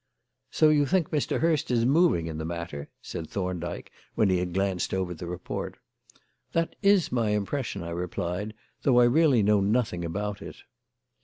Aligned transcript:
"So 0.49 0.69
you 0.69 0.87
think 0.87 1.11
Mr. 1.11 1.41
Hurst 1.41 1.69
is 1.69 1.85
moving 1.85 2.25
in 2.25 2.39
the 2.39 2.43
matter?" 2.43 2.89
said 3.03 3.29
Thorndyke, 3.29 3.91
when 4.15 4.29
he 4.31 4.39
had 4.39 4.51
glanced 4.51 4.95
over 4.95 5.13
the 5.13 5.27
report. 5.27 5.77
"That 6.53 6.75
is 6.81 7.11
my 7.11 7.29
impression," 7.29 7.83
I 7.83 7.91
replied, 7.91 8.55
"though 8.81 8.99
I 8.99 9.03
really 9.05 9.43
know 9.43 9.59
nothing 9.61 10.03
about 10.03 10.41
it." 10.41 10.55